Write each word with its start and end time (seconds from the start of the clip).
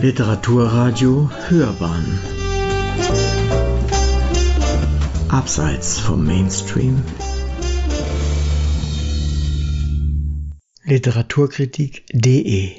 Literaturradio 0.00 1.28
Hörbahn. 1.48 2.20
Abseits 5.28 5.98
vom 5.98 6.24
Mainstream. 6.24 7.02
Literaturkritik.de 10.84 12.76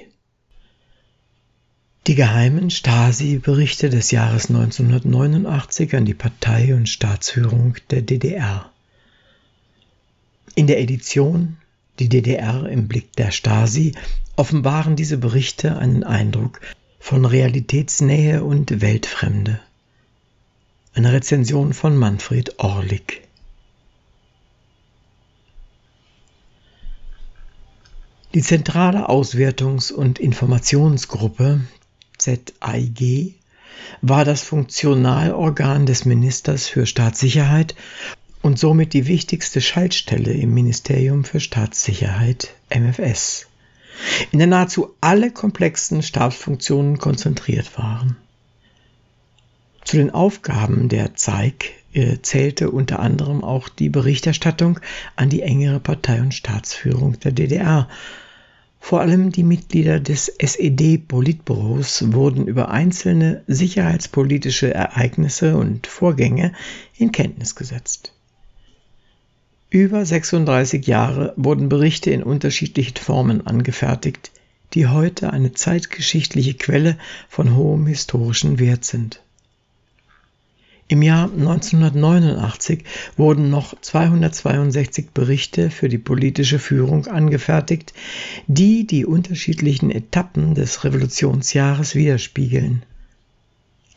Die 2.07 2.15
geheimen 2.15 2.69
Stasi-Berichte 2.69 3.89
des 3.89 4.11
Jahres 4.11 4.47
1989 4.47 5.97
an 5.97 6.05
die 6.05 6.13
Partei 6.13 6.73
und 6.73 6.87
Staatsführung 6.87 7.75
der 7.89 8.01
DDR. 8.01 8.71
In 10.55 10.67
der 10.67 10.79
Edition 10.79 11.57
Die 11.99 12.07
DDR 12.07 12.69
im 12.69 12.87
Blick 12.87 13.11
der 13.17 13.31
Stasi 13.31 13.91
offenbaren 14.37 14.95
diese 14.95 15.17
Berichte 15.17 15.77
einen 15.77 16.05
Eindruck 16.05 16.61
von 16.99 17.25
Realitätsnähe 17.25 18.43
und 18.43 18.81
Weltfremde. 18.81 19.59
Eine 20.93 21.13
Rezension 21.13 21.73
von 21.73 21.97
Manfred 21.97 22.59
Orlik. 22.59 23.21
Die 28.35 28.43
zentrale 28.43 29.09
Auswertungs- 29.09 29.91
und 29.91 30.19
Informationsgruppe 30.19 31.61
ZIG 32.17 33.33
war 34.01 34.23
das 34.23 34.43
Funktionalorgan 34.43 35.87
des 35.87 36.05
Ministers 36.05 36.67
für 36.67 36.85
Staatssicherheit 36.85 37.75
und 38.41 38.59
somit 38.59 38.93
die 38.93 39.07
wichtigste 39.07 39.61
Schaltstelle 39.61 40.31
im 40.31 40.53
Ministerium 40.53 41.23
für 41.23 41.39
Staatssicherheit 41.39 42.53
MFS, 42.69 43.47
in 44.31 44.39
der 44.39 44.47
nahezu 44.47 44.95
alle 45.01 45.31
komplexen 45.31 46.01
Stabsfunktionen 46.01 46.97
konzentriert 46.99 47.77
waren. 47.77 48.17
Zu 49.83 49.97
den 49.97 50.11
Aufgaben 50.11 50.89
der 50.89 51.15
ZEIG 51.15 51.71
äh, 51.93 52.17
zählte 52.21 52.69
unter 52.69 52.99
anderem 52.99 53.43
auch 53.43 53.69
die 53.69 53.89
Berichterstattung 53.89 54.79
an 55.15 55.29
die 55.29 55.41
engere 55.41 55.79
Partei- 55.79 56.21
und 56.21 56.33
Staatsführung 56.33 57.19
der 57.19 57.31
DDR. 57.31 57.87
Vor 58.79 59.01
allem 59.01 59.31
die 59.31 59.43
Mitglieder 59.43 59.99
des 59.99 60.27
SED-Politbüros 60.27 62.13
wurden 62.13 62.47
über 62.47 62.69
einzelne 62.69 63.43
sicherheitspolitische 63.47 64.73
Ereignisse 64.73 65.57
und 65.57 65.87
Vorgänge 65.87 66.53
in 66.95 67.11
Kenntnis 67.11 67.55
gesetzt. 67.55 68.13
Über 69.71 70.03
36 70.03 70.87
Jahre 70.87 71.33
wurden 71.35 71.69
Berichte 71.69 72.09
in 72.09 72.23
unterschiedlichen 72.23 72.97
Formen 72.97 73.45
angefertigt, 73.45 74.31
die 74.73 74.87
heute 74.87 75.31
eine 75.31 75.53
zeitgeschichtliche 75.53 76.55
Quelle 76.55 76.97
von 77.27 77.55
hohem 77.55 77.85
historischen 77.85 78.57
Wert 78.57 78.83
sind. 78.83 79.21
Im 80.87 81.03
Jahr 81.03 81.25
1989 81.31 82.83
wurden 83.15 83.51
noch 83.51 83.79
262 83.79 85.11
Berichte 85.11 85.69
für 85.69 85.87
die 85.87 85.99
politische 85.99 86.57
Führung 86.57 87.05
angefertigt, 87.05 87.93
die 88.47 88.87
die 88.87 89.05
unterschiedlichen 89.05 89.91
Etappen 89.91 90.55
des 90.55 90.83
Revolutionsjahres 90.83 91.93
widerspiegeln. 91.93 92.81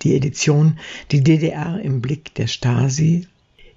Die 0.02 0.16
Edition 0.16 0.78
Die 1.12 1.22
DDR 1.22 1.80
im 1.80 2.02
Blick 2.02 2.34
der 2.34 2.46
Stasi, 2.46 3.26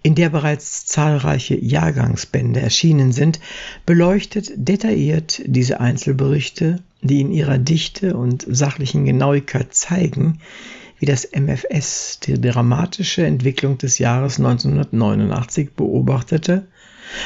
in 0.06 0.14
der 0.14 0.30
bereits 0.30 0.86
zahlreiche 0.86 1.56
Jahrgangsbände 1.56 2.62
erschienen 2.62 3.12
sind, 3.12 3.40
beleuchtet 3.88 4.52
detailliert 4.56 5.42
diese 5.48 5.80
Einzelberichte, 5.80 6.84
die 7.02 7.22
in 7.22 7.32
ihrer 7.32 7.58
Dichte 7.58 8.16
und 8.16 8.46
sachlichen 8.48 9.06
Genauigkeit 9.06 9.74
zeigen, 9.74 10.42
wie 11.00 11.08
das 11.08 11.28
MFS 11.36 12.20
die 12.20 12.40
dramatische 12.40 13.26
Entwicklung 13.26 13.80
des 13.80 13.98
Jahres 13.98 14.38
1989 14.38 15.72
beobachtete, 15.76 16.68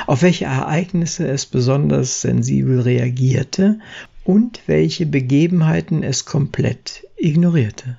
auf 0.08 0.22
welche 0.22 0.46
Ereignisse 0.46 1.28
es 1.28 1.46
besonders 1.46 2.22
sensibel 2.22 2.80
reagierte 2.80 3.80
und 4.24 4.62
welche 4.68 5.06
Begebenheiten 5.06 6.02
es 6.02 6.24
komplett 6.24 7.06
ignorierte. 7.18 7.98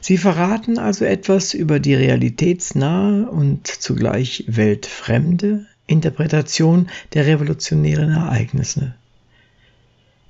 Sie 0.00 0.18
verraten 0.18 0.78
also 0.78 1.04
etwas 1.04 1.54
über 1.54 1.80
die 1.80 1.94
realitätsnahe 1.94 3.28
und 3.28 3.66
zugleich 3.66 4.44
weltfremde 4.46 5.66
Interpretation 5.86 6.88
der 7.14 7.26
revolutionären 7.26 8.10
Ereignisse. 8.10 8.94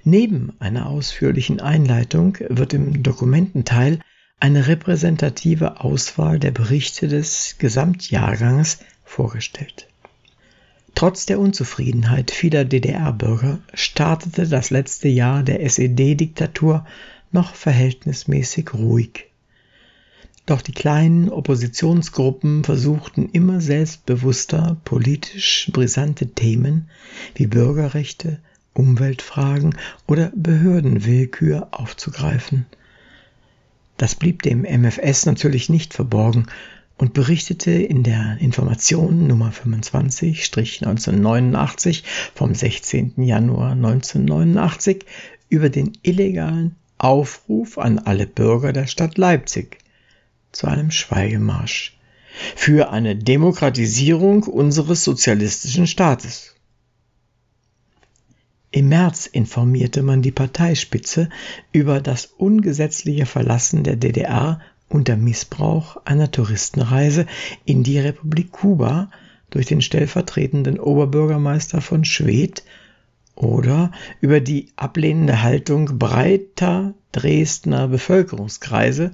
Neben 0.05 0.53
einer 0.61 0.87
ausführlichen 0.87 1.61
Einleitung 1.61 2.39
wird 2.49 2.75
im 2.75 3.03
Dokumententeil 3.03 3.99
eine 4.39 4.69
repräsentative 4.69 5.81
Auswahl 5.81 6.39
der 6.39 6.51
Berichte 6.51 7.09
des 7.09 7.57
Gesamtjahrgangs 7.59 8.79
vorgestellt. 9.05 9.89
Trotz 10.95 11.27
der 11.27 11.41
Unzufriedenheit 11.41 12.31
vieler 12.31 12.65
DDR-Bürger 12.65 13.59
startete 13.75 14.47
das 14.49 14.71
letzte 14.71 15.09
Jahr 15.09 15.43
der 15.43 15.63
SED-Diktatur 15.63 16.87
noch 17.37 17.55
verhältnismäßig 17.55 18.75
ruhig. 18.75 19.27
Doch 20.47 20.63
die 20.63 20.73
kleinen 20.73 21.29
Oppositionsgruppen 21.29 22.65
versuchten 22.65 23.29
immer 23.31 23.61
selbstbewusster 23.61 24.81
politisch 24.85 25.71
brisante 25.73 26.29
Themen 26.29 26.89
wie 27.35 27.47
Bürgerrechte, 27.47 28.39
Umweltfragen 28.73 29.77
oder 30.07 30.33
Behördenwillkür 30.35 31.69
aufzugreifen. 31.73 32.65
Das 33.99 34.15
blieb 34.15 34.41
dem 34.43 34.63
MFS 34.63 35.27
natürlich 35.27 35.69
nicht 35.69 35.93
verborgen 35.93 36.47
und 36.97 37.13
berichtete 37.13 37.73
in 37.73 38.03
der 38.03 38.39
Information 38.41 39.27
Nummer 39.27 39.53
25-1989 39.53 42.03
vom 42.35 42.55
16. 42.55 43.23
Januar 43.23 43.73
1989 43.73 45.05
über 45.51 45.69
den 45.69 45.93
illegalen 46.03 46.77
Aufruf 47.07 47.79
an 47.79 48.01
alle 48.01 48.27
Bürger 48.27 48.73
der 48.73 48.89
Stadt 48.89 49.17
Leipzig 49.17 49.79
zu 50.51 50.67
einem 50.67 50.91
Schweigemarsch 50.91 51.97
für 52.57 52.91
eine 52.91 53.15
Demokratisierung 53.15 54.43
unseres 54.43 55.05
sozialistischen 55.05 55.87
Staates. 55.87 56.57
Im 58.73 58.89
März 58.89 59.27
informierte 59.27 60.03
man 60.03 60.21
die 60.21 60.33
Parteispitze 60.33 61.31
über 61.71 62.01
das 62.01 62.27
ungesetzliche 62.27 63.25
Verlassen 63.25 63.85
der 63.85 63.95
DDR 63.95 64.61
unter 64.89 65.17
Missbrauch 65.17 65.99
einer 66.07 66.33
Touristenreise 66.33 67.27
in 67.65 67.85
die 67.85 68.01
Republik 68.01 68.51
Kuba 68.51 69.13
durch 69.51 69.67
den 69.67 69.81
stellvertretenden 69.81 70.81
Oberbürgermeister 70.81 71.81
von 71.81 72.05
Schwedt 72.05 72.65
oder 73.37 73.93
über 74.21 74.41
die 74.41 74.73
ablehnende 74.75 75.43
Haltung 75.43 75.99
breiter 75.99 76.95
Dresdner 77.13 77.87
Bevölkerungskreise 77.89 79.13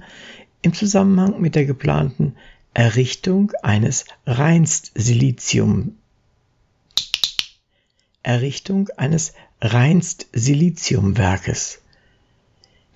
im 0.61 0.73
Zusammenhang 0.73 1.39
mit 1.39 1.55
der 1.55 1.65
geplanten 1.65 2.35
Errichtung 2.73 3.51
eines 3.61 4.05
Reinst-Silizium 4.25 5.97
Errichtung 8.23 8.87
eines 8.95 9.33
reinst 9.61 10.27
Siliziumwerkes. 10.31 11.81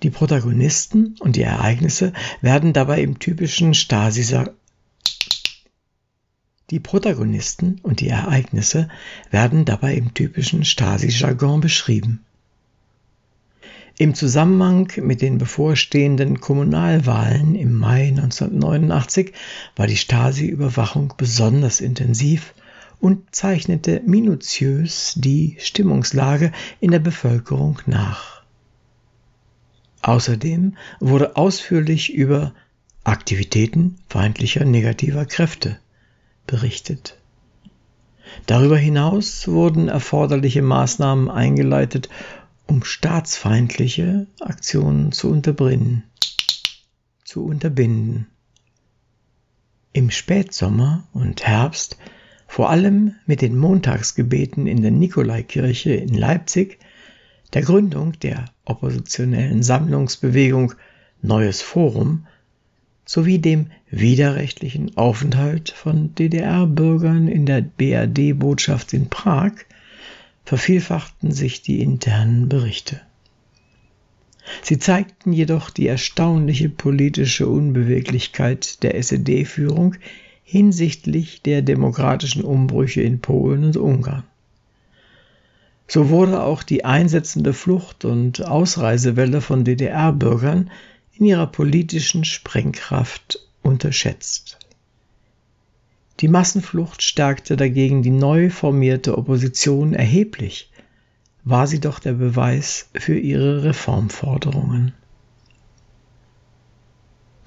Die 0.02 0.10
Protagonisten 0.10 1.16
und 1.20 1.36
die 1.36 1.42
Ereignisse 1.42 2.12
werden 2.40 2.72
dabei 2.72 3.02
im 3.02 3.18
typischen 3.18 3.74
Stasi 3.74 4.22
die 6.70 6.80
Protagonisten 6.80 7.80
und 7.82 8.00
die 8.00 8.08
Ereignisse 8.08 8.88
werden 9.30 9.64
dabei 9.64 9.94
im 9.94 10.12
typischen 10.12 10.64
Stasi-Jargon 10.64 11.60
beschrieben. 11.60 12.24
Im 13.96 14.14
Zusammenhang 14.14 14.92
mit 15.02 15.22
den 15.22 15.38
bevorstehenden 15.38 16.40
Kommunalwahlen 16.40 17.54
im 17.56 17.74
Mai 17.74 18.08
1989 18.08 19.32
war 19.74 19.86
die 19.86 19.96
Stasi-Überwachung 19.96 21.14
besonders 21.16 21.80
intensiv 21.80 22.54
und 23.00 23.34
zeichnete 23.34 24.02
minutiös 24.06 25.14
die 25.16 25.56
Stimmungslage 25.58 26.52
in 26.80 26.90
der 26.90 27.00
Bevölkerung 27.00 27.80
nach. 27.86 28.42
Außerdem 30.02 30.76
wurde 31.00 31.36
ausführlich 31.36 32.12
über 32.14 32.54
Aktivitäten 33.04 33.96
feindlicher 34.08 34.64
negativer 34.64 35.24
Kräfte 35.24 35.78
berichtet. 36.48 37.16
Darüber 38.46 38.76
hinaus 38.76 39.46
wurden 39.46 39.86
erforderliche 39.86 40.62
Maßnahmen 40.62 41.30
eingeleitet, 41.30 42.08
um 42.66 42.82
staatsfeindliche 42.82 44.26
Aktionen 44.40 45.12
zu 45.12 45.30
unterbinden. 45.30 46.02
Zu 47.24 47.44
unterbinden. 47.44 48.26
Im 49.92 50.10
Spätsommer 50.10 51.06
und 51.12 51.46
Herbst 51.46 51.96
vor 52.46 52.70
allem 52.70 53.14
mit 53.26 53.42
den 53.42 53.56
Montagsgebeten 53.56 54.66
in 54.66 54.82
der 54.82 54.90
Nikolaikirche 54.90 55.92
in 55.92 56.14
Leipzig, 56.14 56.78
der 57.52 57.62
Gründung 57.62 58.18
der 58.20 58.46
oppositionellen 58.64 59.62
Sammlungsbewegung 59.62 60.74
Neues 61.20 61.62
Forum 61.62 62.26
sowie 63.08 63.38
dem 63.38 63.68
widerrechtlichen 63.90 64.98
Aufenthalt 64.98 65.70
von 65.70 66.14
DDR-Bürgern 66.14 67.26
in 67.26 67.46
der 67.46 67.62
BRD-Botschaft 67.62 68.92
in 68.92 69.08
Prag 69.08 69.52
vervielfachten 70.44 71.32
sich 71.32 71.62
die 71.62 71.80
internen 71.80 72.50
Berichte. 72.50 73.00
Sie 74.60 74.78
zeigten 74.78 75.32
jedoch 75.32 75.70
die 75.70 75.86
erstaunliche 75.86 76.68
politische 76.68 77.48
Unbeweglichkeit 77.48 78.82
der 78.82 78.94
SED-Führung 78.94 79.94
hinsichtlich 80.44 81.40
der 81.40 81.62
demokratischen 81.62 82.44
Umbrüche 82.44 83.00
in 83.00 83.20
Polen 83.20 83.64
und 83.64 83.78
Ungarn. 83.78 84.24
So 85.86 86.10
wurde 86.10 86.42
auch 86.42 86.62
die 86.62 86.84
einsetzende 86.84 87.54
Flucht- 87.54 88.04
und 88.04 88.46
Ausreisewelle 88.46 89.40
von 89.40 89.64
DDR-Bürgern 89.64 90.70
in 91.18 91.26
ihrer 91.26 91.46
politischen 91.46 92.24
Sprengkraft 92.24 93.40
unterschätzt. 93.62 94.58
Die 96.20 96.28
Massenflucht 96.28 97.02
stärkte 97.02 97.56
dagegen 97.56 98.02
die 98.02 98.10
neu 98.10 98.50
formierte 98.50 99.16
Opposition 99.16 99.94
erheblich, 99.94 100.70
war 101.44 101.66
sie 101.66 101.80
doch 101.80 101.98
der 101.98 102.14
Beweis 102.14 102.88
für 102.94 103.18
ihre 103.18 103.64
Reformforderungen. 103.64 104.94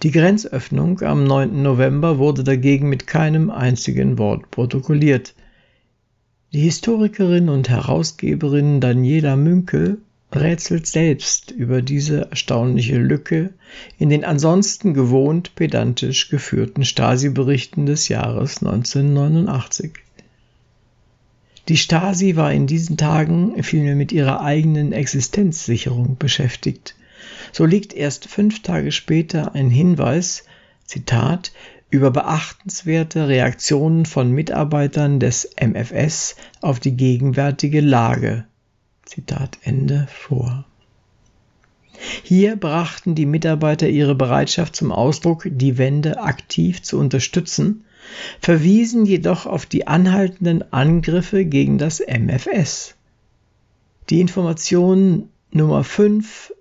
Die 0.04 0.12
Grenzöffnung 0.12 1.02
am 1.02 1.26
9. 1.26 1.62
November 1.62 2.18
wurde 2.18 2.44
dagegen 2.44 2.90
mit 2.90 3.06
keinem 3.06 3.52
einzigen 3.52 4.18
Wort 4.18 4.50
protokolliert. 4.50 5.36
Die 6.54 6.62
Historikerin 6.62 7.50
und 7.50 7.70
Herausgeberin 7.70 8.82
Daniela 8.82 9.36
Münkel 9.36 10.02
rätselt 10.36 10.88
selbst 10.88 11.52
über 11.52 11.82
diese 11.82 12.30
erstaunliche 12.30 12.98
Lücke 12.98 13.54
in 13.98 14.10
den 14.10 14.24
ansonsten 14.24 14.94
gewohnt 14.94 15.56
pedantisch 15.56 16.30
geführten 16.30 16.86
Stasi-Berichten 16.86 17.86
des 17.86 18.08
Jahres 18.08 18.60
1989. 18.60 19.92
Die 21.68 21.78
Stasi 21.78 22.36
war 22.36 22.52
in 22.52 22.68
diesen 22.68 22.98
Tagen 22.98 23.62
vielmehr 23.64 23.96
mit 23.96 24.12
ihrer 24.12 24.42
eigenen 24.42 24.94
Existenzsicherung 24.94 26.18
beschäftigt. 26.18 26.96
So 27.52 27.66
liegt 27.66 27.94
erst 27.94 28.28
fünf 28.28 28.62
Tage 28.62 28.92
später 28.92 29.54
ein 29.54 29.70
Hinweis, 29.70 30.46
Zitat, 30.86 31.52
über 31.90 32.10
beachtenswerte 32.10 33.28
Reaktionen 33.28 34.06
von 34.06 34.32
Mitarbeitern 34.32 35.20
des 35.20 35.50
MFS 35.60 36.36
auf 36.62 36.80
die 36.80 36.96
gegenwärtige 36.96 37.82
Lage, 37.82 38.46
Zitat 39.12 39.60
Ende 39.64 40.08
vor. 40.10 40.64
Hier 42.24 42.56
brachten 42.56 43.14
die 43.14 43.26
Mitarbeiter 43.26 43.90
ihre 43.90 44.16
Bereitschaft 44.16 44.74
zum 44.74 44.94
Ausdruck, 44.94 45.50
die 45.52 45.78
Wende 45.78 46.22
aktiv 46.22 46.82
zu 46.82 46.98
unterstützen, 46.98 47.84
verwiesen 48.40 49.06
jedoch 49.06 49.46
auf 49.46 49.66
die 49.66 49.86
anhaltenden 49.86 50.72
Angriffe 50.72 51.44
gegen 51.44 51.78
das 51.78 52.00
MFS. 52.00 52.96
Die 54.10 54.22
Information 54.22 55.28
Nummer 55.52 55.84
5 55.84 56.54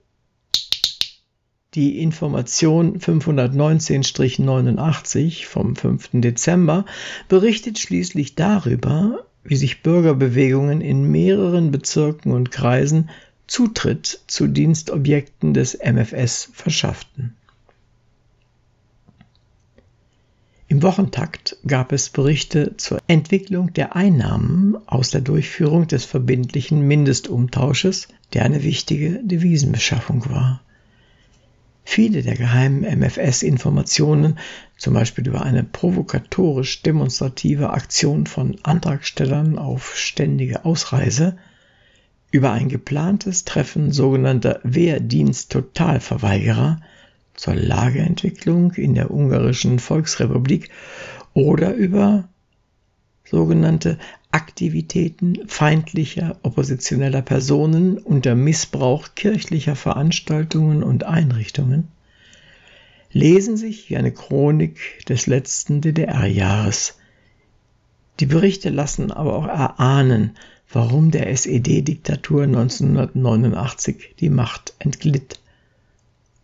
die 1.75 2.03
Information 2.03 2.99
519-89 2.99 5.47
vom 5.47 5.77
5. 5.77 6.11
Dezember 6.15 6.85
berichtet 7.29 7.79
schließlich 7.79 8.35
darüber, 8.35 9.25
wie 9.45 9.57
sich 9.57 9.83
Bürgerbewegungen 9.83 10.81
in 10.81 11.11
mehreren 11.11 11.71
Bezirken 11.71 12.33
und 12.33 12.51
Kreisen 12.51 13.11
Zutritt 13.47 14.21
zu 14.27 14.47
Dienstobjekten 14.47 15.55
des 15.55 15.79
MFS 15.83 16.51
verschafften. 16.53 17.35
Im 20.69 20.85
Wochentakt 20.85 21.57
gab 21.67 21.91
es 21.91 22.11
Berichte 22.11 22.77
zur 22.77 23.01
Entwicklung 23.09 23.73
der 23.73 23.97
Einnahmen 23.97 24.77
aus 24.87 25.11
der 25.11 25.21
Durchführung 25.21 25.89
des 25.89 26.05
verbindlichen 26.05 26.87
Mindestumtausches, 26.87 28.07
der 28.35 28.45
eine 28.45 28.63
wichtige 28.63 29.21
Devisenbeschaffung 29.25 30.31
war. 30.31 30.63
Viele 31.85 32.23
der 32.23 32.37
geheimen 32.37 32.83
MFS-Informationen, 32.83 34.39
zum 34.77 34.95
Beispiel 34.95 35.27
über 35.27 35.43
eine 35.43 35.65
provokatorisch 35.65 36.83
demonstrative 36.83 37.71
Aktion 37.71 38.27
von 38.27 38.59
Antragstellern 38.63 39.59
auf 39.59 39.97
ständige 39.97 40.65
Ausreise, 40.65 41.37
über 42.31 42.53
ein 42.53 42.69
geplantes 42.69 43.45
Treffen 43.45 43.91
sogenannter 43.93 44.61
Wehrdienst-Totalverweigerer 44.63 46.81
zur 47.35 47.55
Lageentwicklung 47.55 48.73
in 48.73 48.95
der 48.95 49.11
Ungarischen 49.11 49.79
Volksrepublik 49.79 50.71
oder 51.35 51.75
über 51.75 52.30
sogenannte 53.31 53.99
Aktivitäten 54.33 55.39
feindlicher 55.47 56.37
oppositioneller 56.43 57.23
Personen 57.23 57.99
unter 57.99 58.35
Missbrauch 58.35 59.09
kirchlicher 59.15 59.77
Veranstaltungen 59.77 60.83
und 60.83 61.05
Einrichtungen 61.05 61.89
lesen 63.13 63.57
sich 63.57 63.91
wie 63.91 63.97
eine 63.97 64.13
Chronik 64.13 65.05
des 65.09 65.27
letzten 65.27 65.81
DDR-Jahres. 65.81 66.97
Die 68.21 68.27
Berichte 68.27 68.71
lassen 68.71 69.11
aber 69.11 69.35
auch 69.37 69.47
erahnen, 69.47 70.37
warum 70.73 71.11
der 71.11 71.29
SED-Diktatur 71.29 72.45
1989 72.45 74.15
die 74.21 74.31
Macht 74.31 74.75
entglitt 74.79 75.41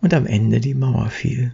und 0.00 0.12
am 0.15 0.27
Ende 0.27 0.61
die 0.61 0.75
Mauer 0.75 1.11
fiel. 1.11 1.53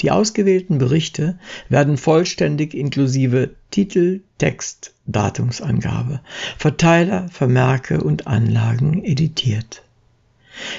Die 0.00 0.10
ausgewählten 0.10 0.78
Berichte 0.78 1.38
werden 1.68 1.96
vollständig 1.96 2.74
inklusive 2.74 3.50
Titel, 3.70 4.20
Text, 4.38 4.94
Datumsangabe, 5.06 6.20
Verteiler, 6.58 7.28
Vermerke 7.28 8.02
und 8.02 8.26
Anlagen 8.26 9.04
editiert. 9.04 9.82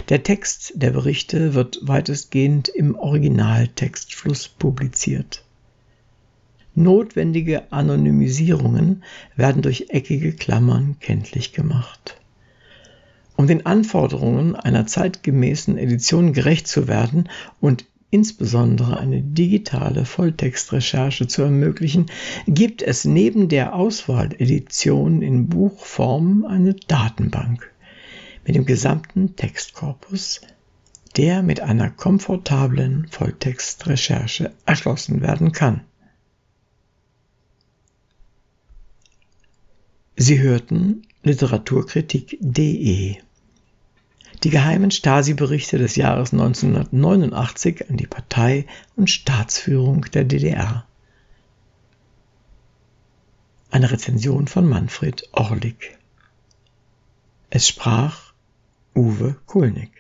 Der 0.09 0.23
Text 0.23 0.73
der 0.75 0.91
Berichte 0.91 1.53
wird 1.53 1.79
weitestgehend 1.81 2.69
im 2.69 2.95
Originaltextfluss 2.95 4.47
publiziert. 4.47 5.43
Notwendige 6.75 7.71
Anonymisierungen 7.71 9.03
werden 9.35 9.61
durch 9.61 9.87
eckige 9.89 10.33
Klammern 10.33 10.97
kenntlich 10.99 11.53
gemacht. 11.53 12.17
Um 13.37 13.47
den 13.47 13.65
Anforderungen 13.65 14.55
einer 14.55 14.85
zeitgemäßen 14.85 15.77
Edition 15.77 16.33
gerecht 16.33 16.67
zu 16.67 16.87
werden 16.87 17.29
und 17.59 17.85
insbesondere 18.15 18.97
eine 18.97 19.21
digitale 19.21 20.05
Volltextrecherche 20.05 21.27
zu 21.27 21.41
ermöglichen, 21.41 22.05
gibt 22.47 22.81
es 22.81 23.03
neben 23.03 23.49
der 23.49 23.75
Auswahledition 23.75 25.21
in 25.21 25.49
Buchform 25.49 26.45
eine 26.45 26.75
Datenbank 26.75 27.69
mit 28.45 28.55
dem 28.55 28.65
gesamten 28.65 29.35
Textkorpus, 29.35 30.39
der 31.17 31.43
mit 31.43 31.59
einer 31.59 31.89
komfortablen 31.89 33.07
Volltextrecherche 33.11 34.53
erschlossen 34.65 35.21
werden 35.21 35.51
kann. 35.51 35.81
Sie 40.15 40.39
hörten 40.39 41.01
Literaturkritik.de 41.23 43.17
die 44.43 44.49
geheimen 44.49 44.91
Stasi-Berichte 44.91 45.77
des 45.77 45.95
Jahres 45.95 46.33
1989 46.33 47.89
an 47.89 47.97
die 47.97 48.07
Partei 48.07 48.65
und 48.95 49.09
Staatsführung 49.09 50.05
der 50.13 50.23
DDR. 50.23 50.85
Eine 53.71 53.91
Rezension 53.91 54.47
von 54.47 54.67
Manfred 54.67 55.29
Orlik. 55.31 55.97
Es 57.49 57.67
sprach 57.67 58.33
Uwe 58.95 59.35
Kulnig. 59.45 59.94